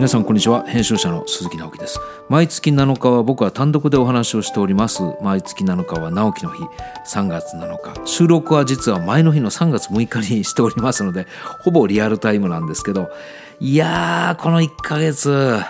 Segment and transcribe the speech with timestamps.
[0.00, 0.64] 皆さんこんにちは。
[0.66, 2.00] 編集者の鈴木直樹です。
[2.30, 5.02] 毎月7日は僕は単独でお話をしております。
[5.20, 6.62] 毎月7日は直樹の日。
[7.06, 8.06] 3月7日。
[8.06, 11.26] 収録は実は前の日の3月6日にしておりますので
[11.62, 13.10] ほぼリアルタイムなんですけど。
[13.60, 15.60] いやーこの1ヶ月。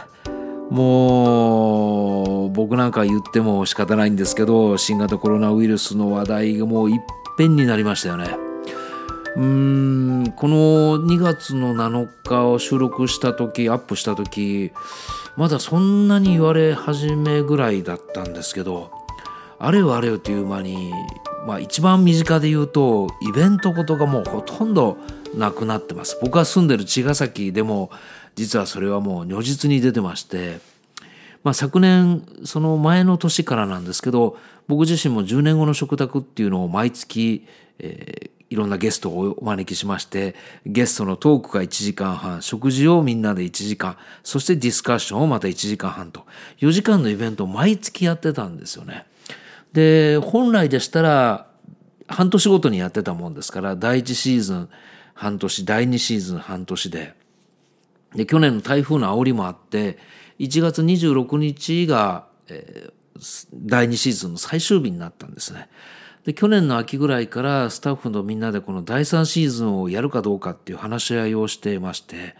[0.70, 7.00] もう僕なんか言っても仕方ないんですけど新型コロナウイルスの話題がもういっ
[7.36, 8.49] ぺんになりましたよね。
[9.36, 14.72] うんこの2月の7日を収録した時アップした時
[15.36, 18.90] まだそんなに言われ始めぐらいだったんですけど
[19.58, 20.92] あれよあれよという間に、
[21.46, 24.96] まあ、一番身近で言うとイベントことがもうほとんど
[25.36, 26.18] なくなってます。
[26.20, 27.90] 僕が住んでる茅ヶ崎でも
[28.34, 30.58] 実はそれはもう如実に出てまして
[31.42, 34.36] まあ、昨年その前の年からなんですけど
[34.68, 37.46] 僕自身も10年後の食卓っていうのを毎月、
[37.78, 40.34] えー、いろんなゲストをお招きしまして
[40.66, 46.26] ゲストのトークが1時間半食事をみんなで1時間そしてディスカッションをまた1時間半と
[46.58, 49.06] 4時間のイベントを毎月やってたんですよね。
[49.72, 51.46] で本来でしたら
[52.08, 54.68] 半年ごとにやってたもんですから第1シーズン
[55.14, 57.14] 半年第2シーズン半年で
[58.16, 59.98] で去年の台風の煽りもあって
[60.40, 65.68] 1月26日が、えー、第2シーズンの最終日になったんですね。
[66.24, 72.34] で去年の秋ぐらいからスタッフのみんなでこの第3シーズンをやるかどうかっていう話し合いをしてまして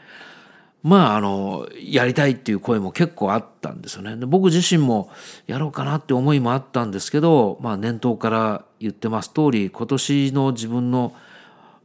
[0.83, 4.17] まああのやりたいっていう声も結構あったんですよね。
[4.17, 5.11] で僕自身も
[5.47, 11.15] やろうかなって思いもあったんですけど、まあ、年頭から言ってます通り今年の自分の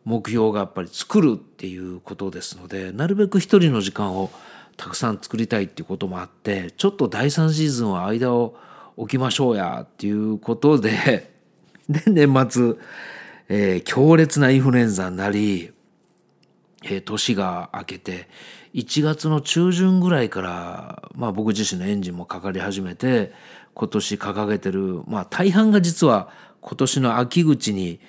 [0.06, 4.32] 目標がやっぱり作るっていうことですのでなるべく一人の時間を
[4.78, 8.56] たくさん作りたいっていうこともあってちょっと第3シーズンは間を
[8.98, 11.35] 置きましょうやっていうことで
[11.90, 12.74] で年末、
[13.50, 15.72] えー、強烈なインフルエンザになり、
[16.84, 18.28] えー、年が明けて
[18.74, 23.32] 1月の中旬ぐらいから、まあ、僕自身のエンジンもかかり始めて
[23.74, 26.30] 今年掲げてる、まあ、大半が実は
[26.62, 28.00] 今年の秋口に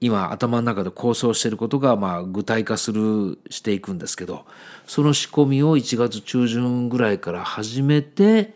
[0.00, 4.46] 今頭の中で構想していることがまあ具体化するしていくんですけど
[4.86, 8.54] その仕込みを1月中旬ぐらいから始めて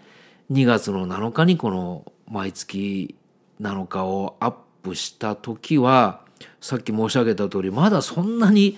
[0.50, 3.14] 2月の7日にこの毎月
[3.60, 6.20] 7日をアップした時は
[6.60, 8.76] さっき申し上げた通りまだそんなに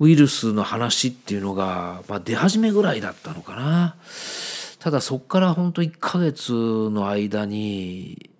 [0.00, 3.96] ウイルスの話っていうのが、まあ、出始めぐらいだったのかな。
[4.80, 8.30] ただそこから本当1ヶ月の間に、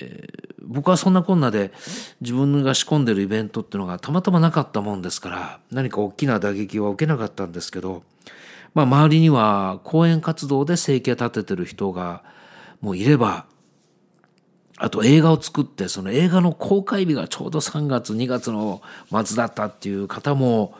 [0.00, 1.72] えー僕はそんなこんなで
[2.20, 8.02] 自分が仕込んでるイベントっていうのがたまたまなかったもんですから何か大きな打撃は受けなかったんですけど、
[8.74, 12.22] まあ、周りには講演活動で生計立ててる人が
[12.80, 13.46] もういれば
[14.76, 18.82] あと映画を作ってその映画の公開日がちょうど3月2月の
[19.24, 20.74] 末だったっていう方も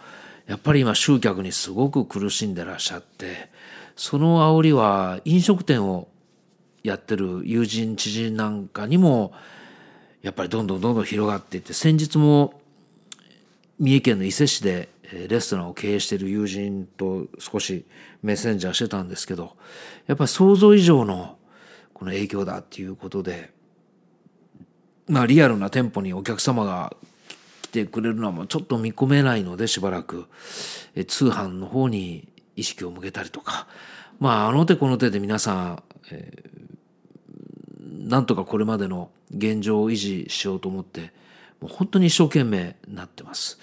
[0.46, 3.50] やっぱり今集客にすごく苦しんでらっしゃって
[3.96, 6.08] その煽りは飲食店を
[6.82, 9.32] やってる友人知人なんかにも
[10.22, 12.60] やっぱりどんどんどんどん広がっていって先日も
[13.78, 14.88] 三重県の伊勢市で
[15.28, 17.84] レストランを経営している友人と少し
[18.22, 19.56] メッセンジャーしてたんですけど
[20.06, 21.36] やっぱり想像以上の
[21.92, 23.53] この影響だっていうことで
[25.08, 26.94] まあリアルな店舗にお客様が
[27.62, 30.26] 来てくれるのはもうちょっと見込めないのでしばらく
[31.06, 33.66] 通販の方に意識を向けたりとか
[34.18, 41.12] まああの手この手で皆さん、えー、なんとかこれまでの現状を維持しようと思って
[41.60, 43.58] もう本当に一生懸命なってます。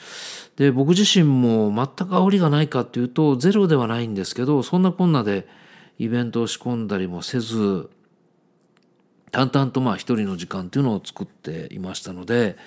[0.57, 5.47] で僕自身も全く煽りがないかっていうとゼロではないんですけどそんなこんなで
[5.97, 7.89] イベントを仕込んだりもせず
[9.31, 12.57] 淡々とまあ一人の時間っていうのを作っていましたので、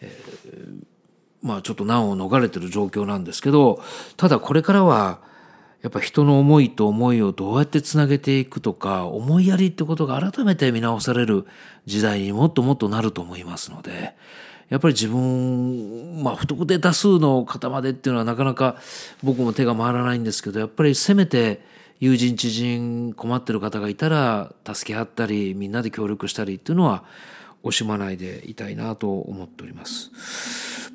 [0.00, 0.84] えー、
[1.42, 3.82] まあちょっと難を逃れてる状況なんですけど
[4.16, 5.20] ただこれからは
[5.82, 11.46] やっぱ人の思いと思いをどうやってつなげていくとか思いやりってことが改めて見直される
[11.86, 14.14] 時代にもっともっとなると思いますので
[14.68, 18.76] やっぱり自分まあ不特定多数の方までっていうのはなかなか
[19.22, 21.62] 僕も手が回らないんですけどやっぱりせめて
[22.00, 27.04] 友人知人困ってる方がいたら助け合ったりみんなで協力したりっていうのは
[27.62, 30.10] 惜しまないでいたいなと思っております。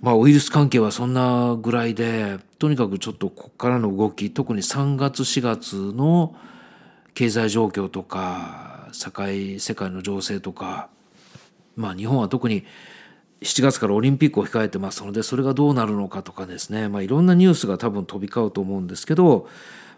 [0.01, 6.35] まあウイルス関係はそんなぐらいでとにかくちょっとここからの動き特に3月4月の
[7.13, 10.89] 経済状況とか社会世界の情勢とか
[11.75, 12.65] まあ日本は特に
[13.41, 19.47] 7月からオリンピックを控えてますのでそれがどうなるのかとかですね、まあ、いろんなニュースが多分飛び交うと思うんですけど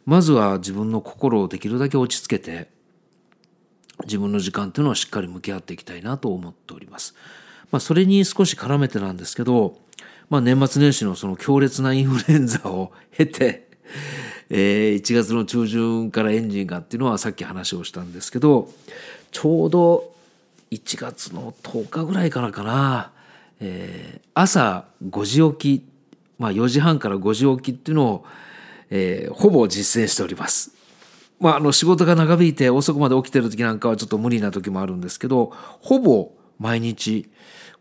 [0.07, 2.69] まずは自分の心をできるだけ落ち着けて
[4.06, 7.13] 自分の時間というのはしっかり向き合っていきたいなと思っております。
[7.71, 9.77] まあ、それに少し絡めてなんですけど、
[10.30, 13.68] まあ、年末年始のその強烈なインフルエンザを経て、
[14.50, 18.71] えー、1月の中旬からエンジンがっていうのはさっき話をしたんですけど
[19.31, 20.15] ちょうど
[20.71, 23.12] 1月の10日ぐらいからかな、
[23.59, 25.86] えー、朝5時起き、
[26.39, 28.25] まあ、4時半から5時起きっていうのを、
[28.89, 30.72] えー、ほぼ実践しております。
[31.39, 37.30] まあ、あの仕事が長引いて遅くまで起きてる時なんかはちょっと無理な時もあるんですけどほぼ毎日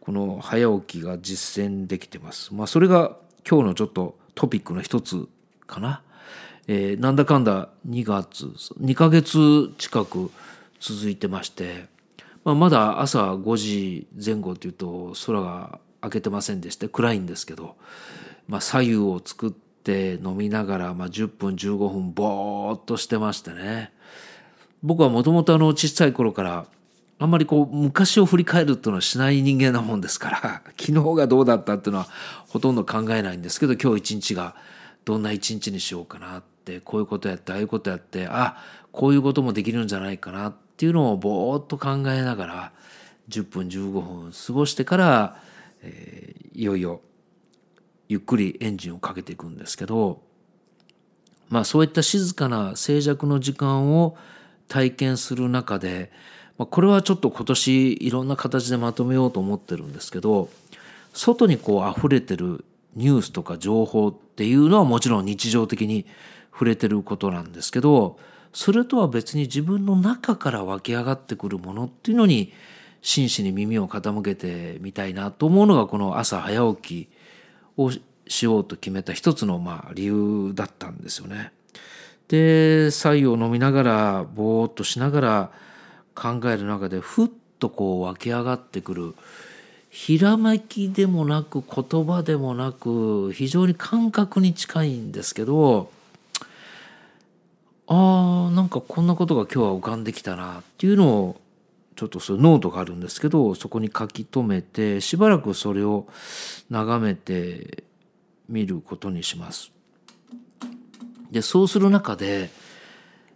[0.00, 2.54] この早起きが実践できてます。
[2.54, 3.16] まあ、それが
[3.48, 5.28] 今日のちょっとトピックの一つ
[5.66, 6.02] かな。
[6.68, 8.46] えー、なんだかんだ2月
[8.80, 10.30] 2ヶ月近く
[10.80, 11.86] 続いてまして、
[12.44, 17.76] まあ、まだ朝5時前後っていうと空が明けてませんでして暗いんですけど、
[18.48, 23.92] まあ、左右を作って飲みながら、まあ、10分15分ぼーっとしてましてね。
[24.82, 26.66] 僕はもともとあの小さい頃から
[27.18, 32.08] あんまりこう昔を振り返るっていうのはしない人間なもんですから 昨日がどうだったっていうのは
[32.48, 34.54] ほとんど考えないんですけど今日一日が
[35.04, 38.56] どんな一日にしようかなってこういうことやってああいうことやってあ
[38.92, 42.72] こういうこともできるんじゃないかなっていうのをぼーっと考えながら
[43.28, 45.36] 10分15分過ごしてから、
[45.82, 47.00] えー、いよいよ
[48.08, 50.22] ゆっくりエンジンをかけていくんですけど
[51.48, 54.16] まあそういった静かな静寂の時間を
[54.68, 56.10] 体験する中で
[56.58, 60.48] まあ、これはちょっと今年いろんな形でまとめようと思ってるんですけど
[61.12, 62.64] 外にこう溢れてる
[62.94, 66.06] ニュースとか情報っていうのはもちろん日常的に
[66.52, 68.18] 触れてることなんですけど
[68.52, 72.52] それとは別に自分の中から湧き上がってくるものっていうのに
[73.02, 77.08] 真摯に耳を傾けてみたいなと思うのがこの朝早起き
[77.76, 77.90] を
[78.28, 81.52] しようと決めた一つのまあ理由だったんですよね。
[82.28, 85.50] で白湯を飲みながらぼーっとしながら
[86.14, 87.28] 考える中でふっ
[87.58, 89.14] とこう湧き上がってくる
[89.90, 95.90] ひらめきでもなく言葉でもなく非常に感覚に近いんですけど
[97.86, 101.40] あーなんかこんなことが今日は浮かんできたなっていうのを
[101.96, 106.06] ちょっとそういうノートがあるんですけどそこに書き留めてしばらくそれを
[106.70, 107.84] 眺めて
[108.48, 109.72] みることにします。
[111.30, 112.50] でそうする中で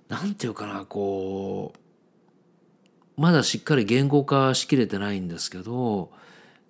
[0.08, 6.10] 何て言うかなこうまだしっかり言語化しきれてないんですけど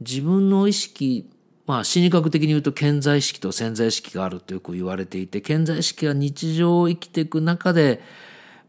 [0.00, 1.28] 自分の意識
[1.66, 8.00] まあ心理学的に言うと潜在意識と潜在意識があるとよく言われていて潜在意識は日常を生きていく中で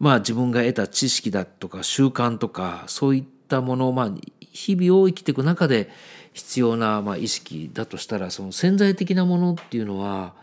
[0.01, 5.91] まあ自分が得た知識だとか習慣とかそういったものをまあ日々を生きていく中で
[6.33, 10.33] 必要なまあ意識だとしたらその潜在的なものっていうのは、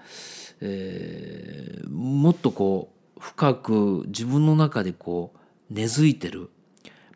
[0.61, 6.51] えー、もっとこう深く自分の中でこう根付いてる。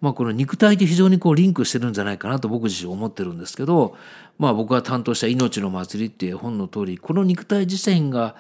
[0.01, 3.97] まあ、この肉体と非常にこうリンクしてるんじゃないかなと僕自身思ってるんですけど、
[4.37, 8.35] まあ、僕が担当した「命の祭り」っていう本の通りこの肉体自身が、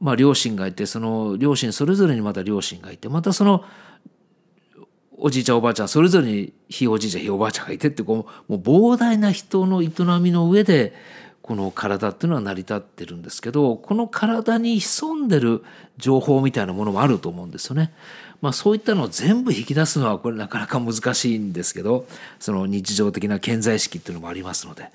[0.00, 3.64] まあ、両親がいてその両親それぞれにまた両親がいてまたその
[5.22, 9.90] おじいちゃんおばあちゃんそれぞれにひいおじいちゃんひいおばあちゃんがいてってこうもう膨大な人の営
[10.20, 10.94] みの上で
[11.42, 15.62] この体っていうのは成り立ってるんですけどこの体に潜んでる
[15.98, 17.92] 情報みたいなものもあると思うんですよね。
[18.40, 22.06] まあ、そういったのを全部引き出すのはこれなかなか難しいんですけど
[22.38, 24.90] その日常的な健在意識っていうのもありますので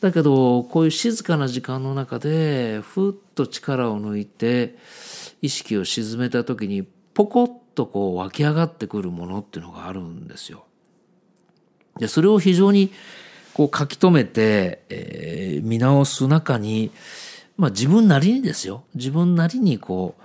[0.00, 4.76] だけどこういう静かな時間の中でふっと力を抜いて
[5.42, 10.64] 意識を沈めた時にポコッとこう湧き上がってくるものっていうのがあるんですよ。
[11.98, 12.90] でそれを非常に
[13.52, 16.90] こう書き留めて、えー、見直す中に、
[17.58, 20.22] まあ、自分なりにですよ自分なりにこう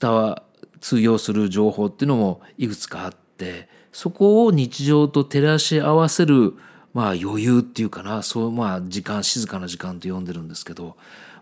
[0.00, 0.42] 伝わ
[0.80, 6.54] 通用する情報っていうのもいくつかあってそこを日常と照らし合わせる
[6.94, 10.96] まあ余裕っていうかなそうまあ時間静かな時間と呼んでるんですけど、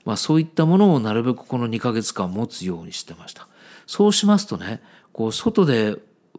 [0.04, 3.48] まあ、そういったものをなるべくこの2ヶ月間持つようにしてました。
[3.86, 5.96] そうしますとねこう外で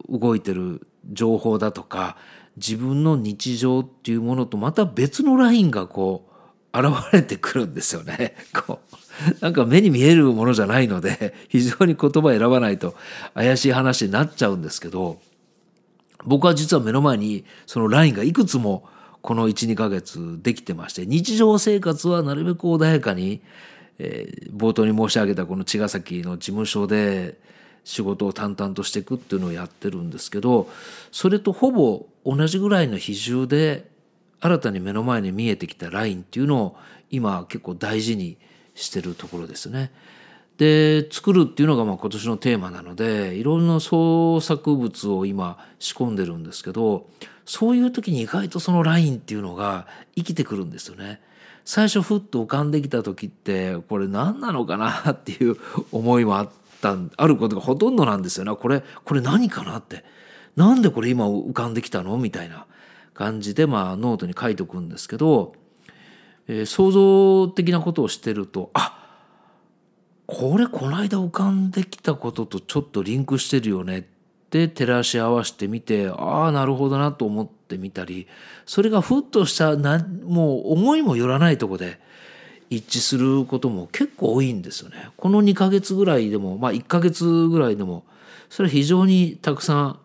[0.09, 2.17] 動いてる情報だとか
[2.57, 6.29] 自分の日常っていうものとまた別のラインがこ
[6.73, 8.35] う現れてくるんですよね。
[8.53, 8.97] こう
[9.41, 12.95] なんか目に見えるものじゃないので非常に言葉選ばないと
[13.33, 15.19] 怪しい話になっちゃうんですけど
[16.25, 18.87] 僕は実は目の前にそのラインがいくつも
[19.21, 23.41] この12ヶ月できてまして日常生活はなるべく穏やかに、
[23.99, 27.37] えー、冒頭に申し上げたこの茅ヶ崎の事務所で
[27.83, 30.69] 仕事を淡々としていくっていうのをやってるんですけど
[31.11, 33.89] それとほぼ同じぐらいの比重で
[34.39, 36.77] 新たに目の前に見えてきたラインっていうのを
[37.09, 38.37] 今結構大事に
[38.75, 39.91] してるところですね。
[40.57, 47.07] で作るっていうのがまあ今年のテーマなのでいろんな創作物を今仕込んでるんですけど
[47.45, 51.21] そういう時に意外とそのラインっていうのが生きてくるんですよね。
[51.63, 55.57] 最初ふっと浮かんできた時ってこれ何なのかなっていう
[55.91, 56.49] 思いもあっ
[56.81, 60.05] たあることがほとんどなんですよねこれこれ何かなって
[60.55, 62.65] なんでこれ今浮かんできたのみたいな
[63.13, 65.55] 感じでまあノートに書いておくんですけど、
[66.47, 69.06] えー、創造的なことをしてるとあっ
[70.27, 74.03] これこの間浮かんできたこととちょっとリンクしてるよねっ
[74.49, 78.27] て照らし合わせてみてああなるほどなと思ってみたり
[78.65, 81.99] それがふっとしたなもう思いもよらないとこで
[82.69, 85.09] 一致することも結構多いんですよね。
[85.15, 88.03] この2ヶ月ぐらいでもまあ1ヶ月ぐらいでも
[88.49, 89.99] それは非常にたくさん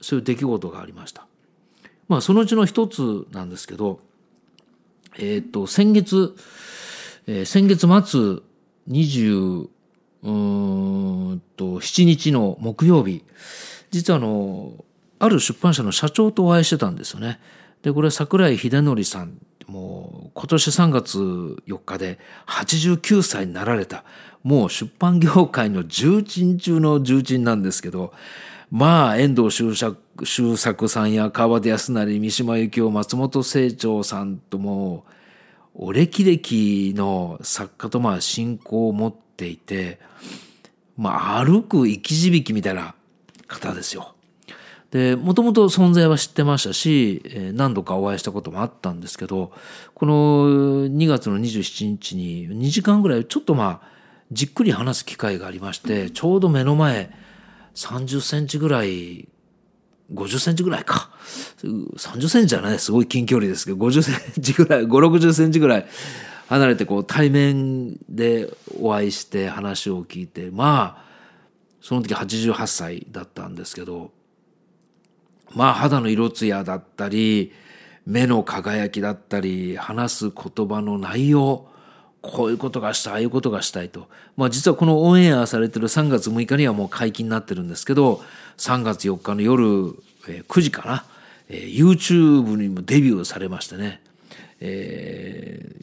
[0.00, 1.26] そういう出来事がありました。
[2.08, 4.00] まあそのうちの一つなんですけど
[5.16, 6.34] えっ、と先月、
[7.28, 8.47] え、先月末
[8.88, 9.68] 27
[12.04, 13.24] 日の木曜日。
[13.90, 14.84] 実はあの
[15.18, 17.38] ある出版社の社長とお会いしてたんですよね。
[17.82, 19.38] でこれ桜井秀則さん。
[19.66, 24.04] もう今年3月4日で89歳になられた。
[24.42, 28.14] もう出版業界の重鎮中の重鎮なんですけど。
[28.70, 35.04] まあ遠藤周作周作さんや川出康成三島由紀夫松本清張さんとも
[35.92, 40.00] 歴々の作家とまあ親交を持っていて
[40.96, 42.94] まあ歩く生き字引みたいな
[43.46, 44.14] 方ですよ。
[44.90, 49.52] でもともと存在は知ってましたし、何度かお会いしたこともあったんですけど
[49.94, 53.88] この2月の27日に2時間ぐらいちょっとまあ
[54.32, 57.10] じっくり話す機会がありましてちょうど目の前
[57.74, 59.28] 30センチぐらい
[60.12, 61.10] 50センチぐらいか。
[61.62, 65.86] 30センチじゃないすごい近距離ですけど50センチぐらい560センチぐらい
[66.48, 68.48] 離れてこう対面で
[68.80, 71.08] お会いして話を聞いてまあ
[71.82, 74.12] その時88歳だったんですけど
[75.54, 77.52] まあ肌の色艶だったり
[78.06, 81.68] 目の輝きだったり話す言葉の内容
[82.20, 84.08] こういうことがしたいああいうことがしたいと。
[84.36, 88.22] まあ実はこのオンエアされてる3月6日にはもう解禁になってるんですけど
[88.58, 89.64] 3月4日の夜
[90.26, 91.04] 9時かな。
[91.48, 94.02] YouTube にもデビューされましてね、
[94.60, 95.74] え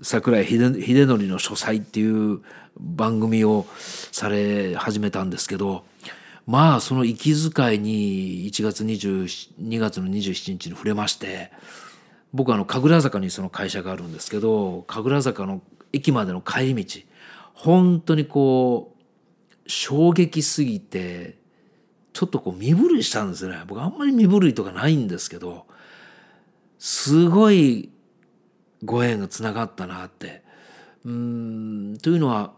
[0.00, 2.40] ー、桜井秀則の書斎っていう
[2.78, 3.66] 番組を
[4.12, 5.84] され始めたんですけど
[6.46, 11.50] まあその息遣いに1月22月の27日に触れまして
[12.32, 15.60] 僕はあの神楽坂にその会社があるんですけど神楽坂の
[15.92, 17.00] 駅までの帰り道
[17.54, 21.37] 本当にこう衝撃すぎて
[22.18, 23.62] ちょっとこう身震いしたんですね。
[23.68, 25.66] 僕あんまり身震いとかないんですけど
[26.76, 27.92] すごい
[28.82, 30.42] ご縁がつながったなって。
[31.04, 32.50] うんというのは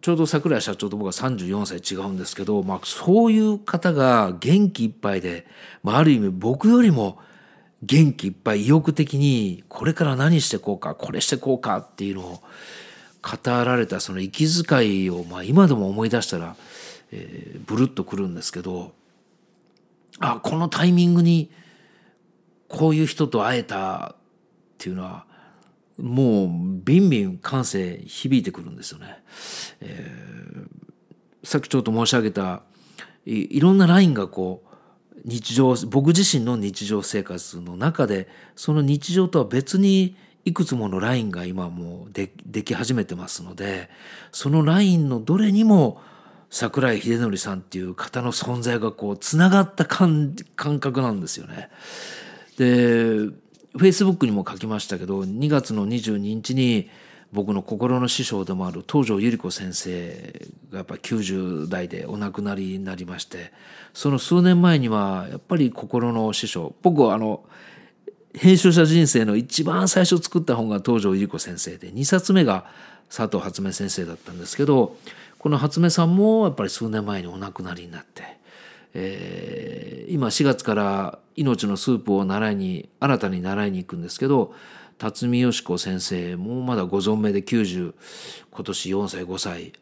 [0.00, 5.46] ちょうど桜井社長と僕は34歳違うんですけど、まあ、そういう方が元気いっぱいで、
[5.82, 7.18] まあ、ある意味僕よりも
[7.82, 12.42] 元気いっぱい意欲的にこれから何してこうかこれしてこうかっていうのを
[13.20, 16.56] 語られたその息遣いを、まあ、今でも思い出したら、
[17.12, 18.92] えー、ブルッとくるんですけど
[20.18, 21.50] あこのタイミングに
[22.68, 24.16] こういう人と会えたっ
[24.78, 25.26] ていうのは
[25.98, 26.48] もう
[26.84, 29.22] ビンビン感性響いてくるんですよね。
[29.80, 32.62] えー、さっきちょっと申し上げた
[33.26, 38.26] いろんなラインがこう日常僕自身の日常生活の中で
[38.56, 43.88] その日常とは別にいくつものラインが今もうででき始めてますので
[44.32, 46.00] そのラインのどれにも
[46.52, 51.70] 桜井秀則さんっていう方の存在がこうつながった感覚なんですよね。
[52.58, 56.90] でフェイスブックにも書きましたけど2月の22日に
[57.32, 63.50] 僕の心の師匠でもある東條百合子先生がやっぱ90代でお亡くなりになりまして
[63.94, 67.44] その数年前にはやっぱり心の師匠僕はあの
[68.34, 72.66] 編集者人生の一番最初作った本が東條百合子先生で2冊目が
[73.08, 74.98] 佐藤初音先生だったんですけど
[75.42, 78.40] この初音さんもやっぱり数年前にお亡くなりになって。
[78.94, 84.54] えー、今4月から命のスープを習いに新たに習いに行くんですけど
[84.98, 87.94] 辰巳よし子先生もまだご存命で90
[88.50, 89.72] 今年4歳5歳、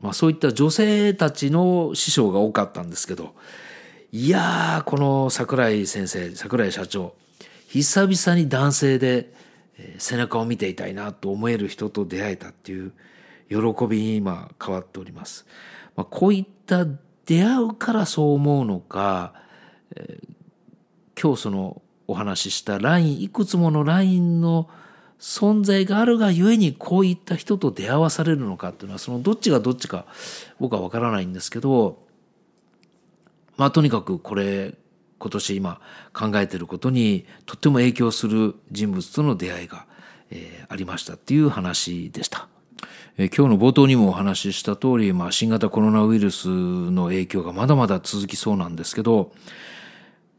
[0.00, 3.34] まあ、そういった女性たちの師匠が多かったんですけど
[4.12, 7.14] いやーこの桜井先生桜井社長
[7.66, 9.32] 久々に男性で
[9.98, 12.92] 背中を見ていたいなと思える人と出会えたっていう
[13.52, 15.46] 喜びに今変わっております。
[15.96, 16.86] まあ、こういった
[17.26, 19.34] 出会うからそう思うのか、
[19.94, 24.68] えー、今日そのお話ししたラインいくつものラインの
[25.18, 30.06] 存在があるがゆえにこういった人と出会わされるのかっていうのはそのどっちがどっちか
[30.58, 32.02] 僕は分からないんですけど
[33.56, 34.74] まあとにかくこれ
[35.18, 35.80] 今年今
[36.12, 39.86] 考えてることにとっても影響する人物との出会いが、
[40.30, 42.48] えー、ありましたっていう話でした。
[43.18, 49.32] え今日の冒頭にもお話しした通り、まあ、新型コロナウイルスの影響がまだまだ続きそうなんですけど、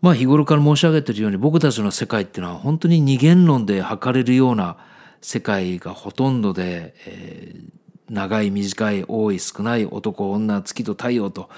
[0.01, 4.77] まあ、日頃から申し上げているように僕たちの世界っていうのは本当に二元論で測れるような
[5.22, 11.50] 世界がほとんどで、えー、長い短い多い少ない男女月と太陽と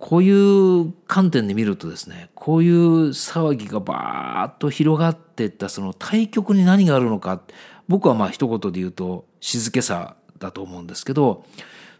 [0.00, 7.40] こういう観点で見るとですねこういう騒ぎがバーッと広がっていったその対極に何があるのか
[7.86, 11.44] 僕はまあ一言で言うと静けさだと思うんですけど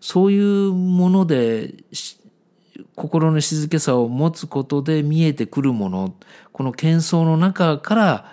[0.01, 1.75] そういうもので
[2.97, 6.15] 心の静けさを持つことで見えてくるもの
[6.53, 8.33] この喧騒の中から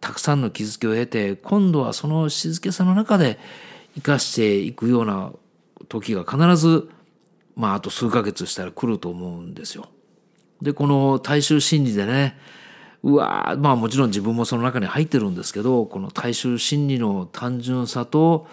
[0.00, 3.38] たくさんの気づきを得て今度はその静けさの中で
[3.94, 5.32] 生かしていくような
[5.88, 6.88] 時が必ず
[7.56, 9.88] まああと数ヶ月したら来ると思うんですよ。
[10.60, 12.38] でこの大衆心理でね
[13.02, 18.46] うわまあもちろん自分もその中に入ってるんですけどこの大衆心理の単純さと、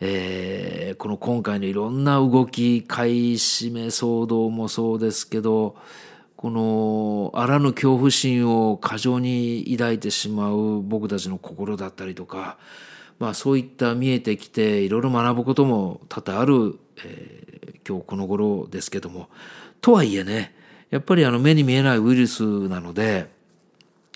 [0.00, 5.76] えー、この今回のいろんな動き買い占め騒動もそうですけど
[6.36, 12.58] このあらぬ恐怖心を過剰に抱いてしまう僕たちの心だったりとか、
[13.18, 19.30] まあ、そういった見えてきていろいろ学ぶことも多々ある、えー、今日この頃ですけども
[19.80, 20.54] とはいえね
[20.90, 23.34] やっぱりあの目に見えないウイルスなので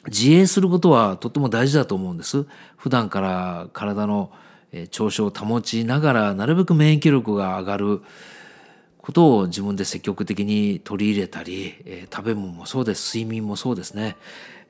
[0.07, 2.47] 自衛することはとっても大事だと思うんです。
[2.77, 4.31] 普段から体の
[4.91, 8.03] 調子を保ちながらなるべく免疫力が上がる
[8.99, 13.17] ことを自分で積極的に取り入れたり、えー、食べ物もそうです。
[13.17, 14.17] 睡眠もそうですね、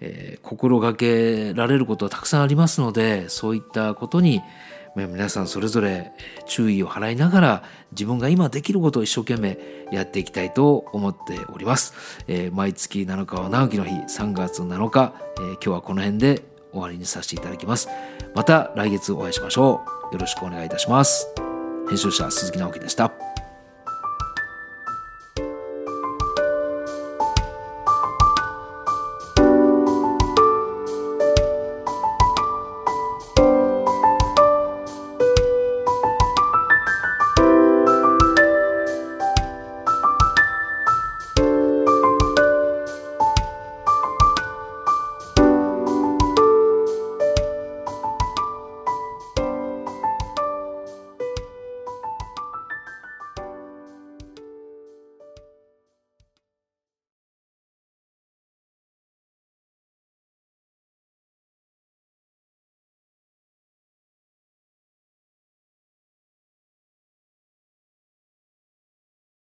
[0.00, 4.40] えー、心がけられることはたくさんありますのでそういったことに
[4.96, 6.12] 皆さんそれぞれ
[6.46, 9.58] 注意を払いながら自分が今できることを一生懸命
[9.92, 11.94] やっていきたいと思っております、
[12.26, 17.88] えー、毎月7日は直樹の日3月7日、えー、今日はこの辺で終わりにさせていただきます。
[18.34, 20.14] また来月お会いしましょう。
[20.14, 21.28] よろしくお願いいたします。
[21.88, 23.12] 編集者鈴木直樹でした。